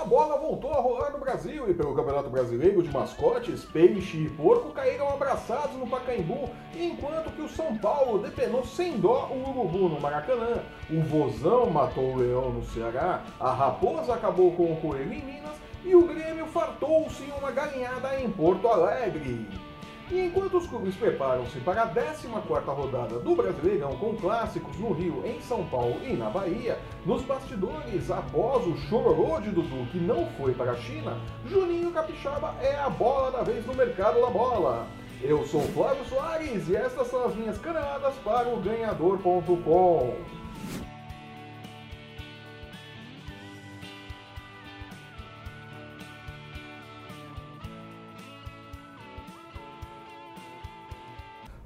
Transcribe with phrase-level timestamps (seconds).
[0.00, 4.30] A bola voltou a rolar no Brasil e pelo Campeonato Brasileiro de Mascotes, Peixe e
[4.30, 9.90] Porco caíram abraçados no Pacaembu, enquanto que o São Paulo depenou sem dó o Urubu
[9.90, 10.62] no Maracanã.
[10.88, 15.56] O Vozão matou o Leão no Ceará, a Raposa acabou com o Coelho em Minas
[15.84, 19.46] e o Grêmio fartou-se em uma galinhada em Porto Alegre.
[20.12, 25.22] E enquanto os clubes preparam-se para a 14ª rodada do Brasileirão com clássicos no Rio,
[25.24, 30.26] em São Paulo e na Bahia, nos bastidores, após o chororô de Dudu que não
[30.36, 34.88] foi para a China, Juninho Capixaba é a bola da vez no mercado da bola.
[35.22, 40.39] Eu sou Flávio Soares e estas são as minhas caneladas para o Ganhador.com.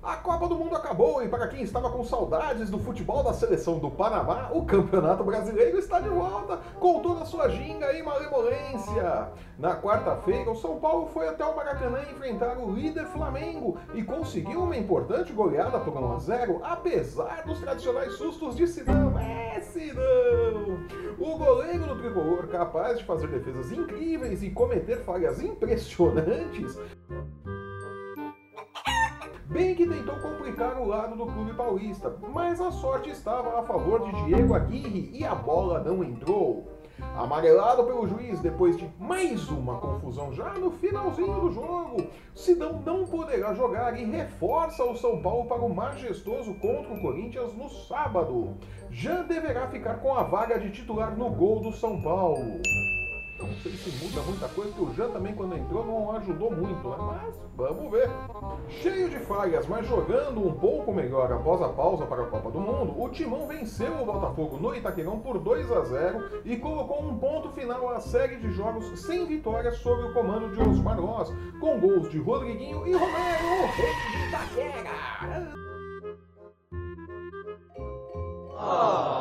[0.04, 3.78] A Copa do Mundo acabou e para quem estava com saudades do futebol da seleção
[3.78, 9.30] do Panamá, o Campeonato Brasileiro está de volta com toda a sua ginga e malemolência.
[9.58, 14.64] Na quarta-feira, o São Paulo foi até o Maracanã enfrentar o líder Flamengo e conseguiu
[14.64, 19.18] uma importante goleada por 1 a 0, apesar dos tradicionais sustos de Sidão.
[19.18, 20.80] É, Sidão!
[21.18, 26.78] O goleiro do tricolor, capaz de fazer defesas incríveis e cometer falhas impressionantes,
[29.54, 34.04] bem que tentou complicar o lado do clube paulista, mas a sorte estava a favor
[34.04, 36.66] de Diego Aguirre e a bola não entrou.
[37.16, 43.06] Amarelado pelo juiz depois de mais uma confusão já no finalzinho do jogo, Sidão não
[43.06, 48.56] poderá jogar e reforça o São Paulo para o majestoso contra o Corinthians no sábado.
[48.90, 52.60] Já deverá ficar com a vaga de titular no gol do São Paulo.
[53.38, 56.88] Não sei se muda muita coisa, porque o Jean também, quando entrou, não ajudou muito,
[56.88, 56.96] né?
[56.98, 58.08] Mas vamos ver.
[58.68, 62.60] Cheio de falhas, mas jogando um pouco melhor após a pausa para a Copa do
[62.60, 67.18] Mundo, o Timão venceu o Botafogo no Itaquerão por 2 a 0 e colocou um
[67.18, 71.78] ponto final à série de jogos sem vitórias sob o comando de Osmar Ross, com
[71.80, 75.54] gols de Rodriguinho e Romero, rei de Itaquera.
[78.56, 79.13] Não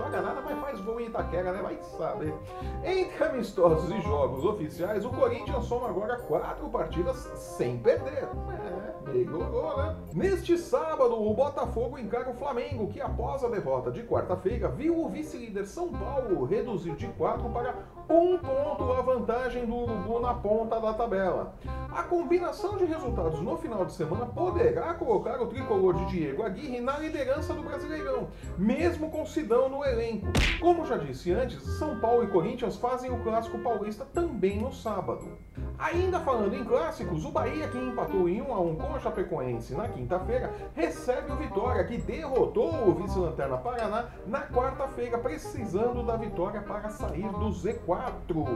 [0.00, 1.60] joga nada, mas faz gol em Itaquera, né?
[1.62, 2.34] Vai saber.
[2.82, 8.24] Entre amistosos e jogos oficiais, o Corinthians soma agora quatro partidas sem perder.
[8.24, 9.96] É, né?
[10.14, 15.08] Neste sábado, o Botafogo encara o Flamengo, que após a derrota de quarta-feira, viu o
[15.08, 17.74] vice-líder São Paulo reduzir de quatro para
[18.08, 21.54] um ponto a vantagem do Urubu na ponta da tabela.
[21.92, 26.80] A combinação de resultados no final de semana poderá colocar o tricolor de Diego Aguirre
[26.80, 28.28] na liderança do Brasileirão,
[28.58, 30.26] mesmo com Sidão no elenco.
[30.60, 35.38] Como já disse antes, São Paulo e Corinthians fazem o clássico paulista também no sábado.
[35.80, 39.74] Ainda falando em clássicos, o Bahia, que empatou em 1 a 1 com a Chapecoense
[39.74, 46.60] na quinta-feira, recebe o Vitória, que derrotou o vice-lanterna Paraná na quarta-feira, precisando da vitória
[46.60, 48.46] para sair do Z4.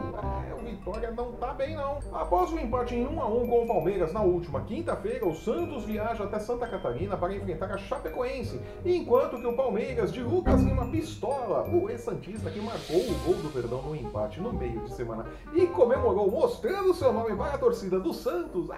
[0.50, 1.98] É, o Vitória não tá bem não.
[2.12, 5.84] Após o empate em 1 a 1 com o Palmeiras na última quinta-feira, o Santos
[5.84, 10.86] viaja até Santa Catarina para enfrentar a Chapecoense, enquanto que o Palmeiras de Lucas Lima
[10.88, 15.24] Pistola, o ex-santista que marcou o gol do Verdão no empate no meio de semana
[15.54, 18.68] e comemorou mostrando seu nome para a torcida do Santos.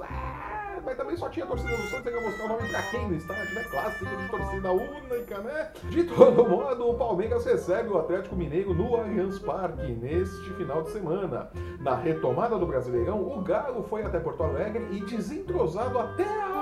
[0.00, 3.08] Ah, mas também só tinha torcida do Santos, eu ia mostrar o nome pra quem
[3.08, 3.64] no estádio, né?
[3.70, 5.72] Clássico de torcida única, né?
[5.84, 10.90] De todo modo, o Palmeiras recebe o Atlético Mineiro no Allianz Parque neste final de
[10.90, 11.50] semana.
[11.80, 16.53] Na retomada do Brasileirão, o Galo foi até Porto Alegre e desentrosado até a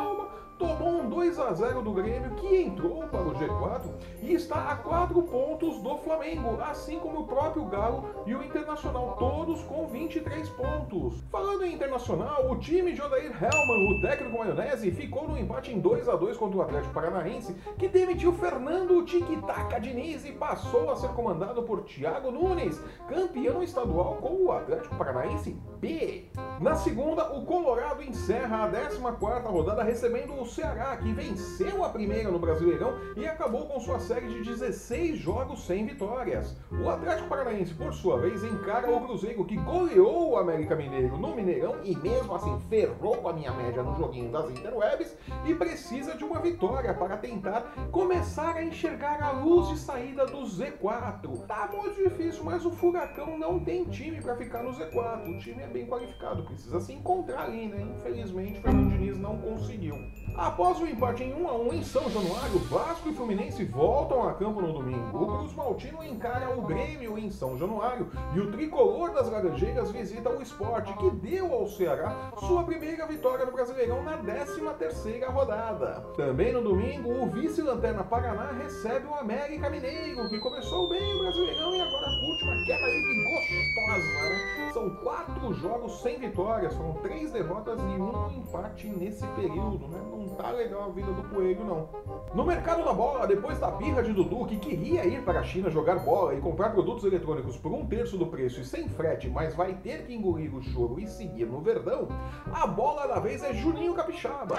[0.63, 3.83] tomou um 2 a 0 do Grêmio, que entrou para o G4
[4.23, 9.17] e está a 4 pontos do Flamengo, assim como o próprio Galo e o Internacional,
[9.19, 11.21] todos com 23 pontos.
[11.33, 15.81] Falando em Internacional, o time de Odair Hellman, o técnico maionese, ficou no empate em
[15.81, 20.95] 2 a 2 contra o Atlético Paranaense, que demitiu Fernando Tic-Tac Diniz e passou a
[20.97, 26.31] ser comandado por Thiago Nunes, campeão estadual com o Atlético Paranaense B.
[26.61, 32.31] Na segunda, o Colorado encerra a 14ª rodada recebendo o Ceará, que venceu a primeira
[32.31, 36.57] no Brasileirão e acabou com sua série de 16 jogos sem vitórias.
[36.71, 41.35] O Atlético Paranaense, por sua vez, encara o Cruzeiro, que goleou o América Mineiro no
[41.35, 46.15] Mineirão e mesmo assim ferrou com a minha média no joguinho das interwebs e precisa
[46.15, 51.45] de uma vitória para tentar começar a enxergar a luz de saída do Z4.
[51.49, 55.29] Tá muito difícil, mas o Furacão não tem time para ficar no Z4.
[55.29, 57.83] O time é bem qualificado, precisa se encontrar ali, né?
[57.97, 59.97] Infelizmente, o Fernando Diniz não conseguiu.
[60.37, 64.35] Após o empate em 1 a 1 em São Januário, Vasco e Fluminense voltam a
[64.35, 65.23] campo no domingo.
[65.23, 70.31] O Cruz Maltino encara o Grêmio em São Januário e o tricolor das Laranjeiras visita
[70.31, 76.01] o esporte, que deu ao Ceará sua primeira vitória no Brasileirão na 13ª rodada.
[76.17, 81.75] Também no domingo, o vice-lanterna Paraná recebe o América Mineiro, que começou bem o Brasileirão
[81.75, 84.71] e agora curte uma queda livre gostosa, né?
[84.73, 90.01] São quatro jogos sem vitórias, foram três derrotas e um empate nesse período, né?
[90.23, 91.89] Não tá legal a vida do Coelho, não.
[92.33, 95.69] No mercado da bola, depois da birra de Dudu, que queria ir para a China
[95.69, 99.53] jogar bola e comprar produtos eletrônicos por um terço do preço e sem frete, mas
[99.55, 102.07] vai ter que engolir o choro e seguir no Verdão,
[102.53, 104.57] a bola da vez é Juninho Capixaba.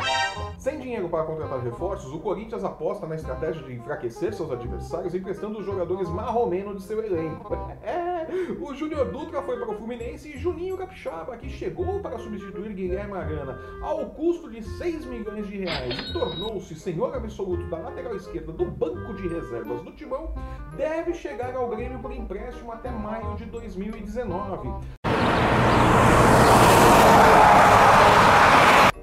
[0.58, 5.60] Sem dinheiro para contratar reforços, o Corinthians aposta na estratégia de enfraquecer seus adversários emprestando
[5.60, 7.54] os jogadores marromeno de seu elenco.
[7.84, 8.13] É,
[8.60, 13.14] o Júnior Dutra foi para o Fluminense e Juninho Capixaba, que chegou para substituir Guilherme
[13.14, 18.52] Arana ao custo de 6 milhões de reais e tornou-se senhor absoluto da lateral esquerda
[18.52, 20.34] do banco de reservas do Timão,
[20.76, 24.70] deve chegar ao Grêmio por empréstimo até maio de 2019.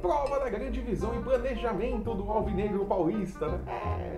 [0.00, 3.60] Prova da grande visão e planejamento do Alvinegro Paulista, né?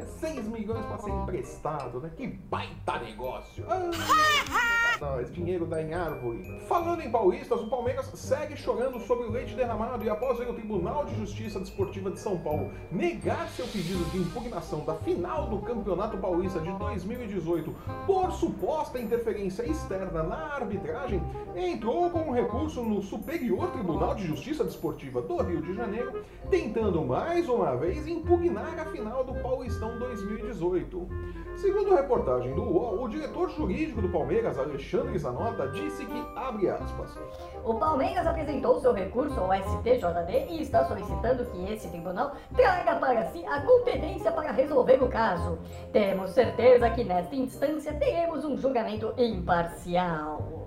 [0.00, 2.10] É, 6 milhões para ser emprestado, né?
[2.16, 3.64] Que baita negócio!
[3.68, 4.91] Ah,
[5.32, 6.42] dinheiro dá em árvore.
[6.68, 10.54] Falando em paulistas, o Palmeiras segue chorando sobre o leite derramado e após ver o
[10.54, 15.58] Tribunal de Justiça Desportiva de São Paulo negar seu pedido de impugnação da final do
[15.58, 17.74] Campeonato Paulista de 2018
[18.06, 21.22] por suposta interferência externa na arbitragem,
[21.56, 27.02] entrou com um recurso no Superior Tribunal de Justiça Desportiva do Rio de Janeiro, tentando
[27.02, 31.08] mais uma vez impugnar a final do Paulistão 2018.
[31.56, 37.18] Segundo reportagem do UOL, o diretor jurídico do Palmeiras, Alexandre Zanota, disse que, abre aspas,
[37.64, 43.24] O Palmeiras apresentou seu recurso ao STJD e está solicitando que esse tribunal traga para
[43.30, 45.58] si a competência para resolver o caso.
[45.92, 50.62] Temos certeza que nesta instância teremos um julgamento imparcial.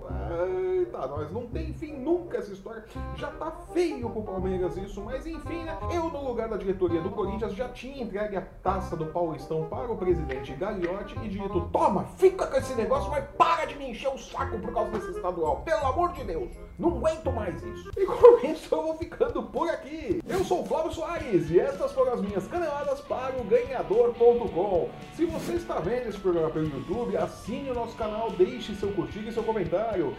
[0.86, 2.84] Eita, nós não tem fim nunca essa história.
[3.16, 5.76] Já tá feio pro Palmeiras isso, mas enfim, né?
[5.92, 9.90] Eu, no lugar da diretoria do Corinthians, já tinha entregue a taça do Paulistão para
[9.90, 14.08] o presidente Gagliotti e dito: toma, fica com esse negócio, mas para de me encher
[14.08, 15.62] o saco por causa desse estadual.
[15.62, 17.90] Pelo amor de Deus, não aguento mais isso.
[17.96, 20.20] E com isso eu vou ficando por aqui.
[20.28, 24.88] Eu sou o Flávio Soares e estas foram as minhas caneladas para o ganhador.com.
[25.14, 29.26] Se você está vendo esse programa pelo YouTube, assine o nosso canal, deixe seu curtir
[29.26, 30.14] e seu comentário.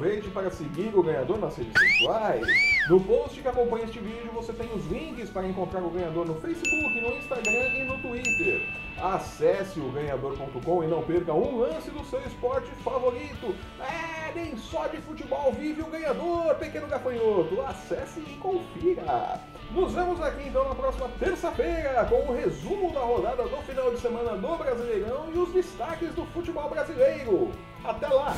[0.00, 2.46] Aproveite para seguir o ganhador nas redes sociais.
[2.88, 6.36] No post que acompanha este vídeo, você tem os links para encontrar o ganhador no
[6.36, 8.66] Facebook, no Instagram e no Twitter.
[8.98, 13.54] Acesse o ganhador.com e não perca um lance do seu esporte favorito.
[13.78, 17.60] É, nem só de futebol vive o ganhador, pequeno gafanhoto.
[17.60, 19.38] Acesse e confira.
[19.70, 24.00] Nos vemos aqui então na próxima terça-feira com o resumo da rodada do final de
[24.00, 27.50] semana do Brasileirão e os destaques do futebol brasileiro.
[27.84, 28.34] Até lá!